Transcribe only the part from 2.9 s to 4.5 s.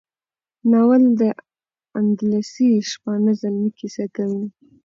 شپانه زلمي کیسه کوي.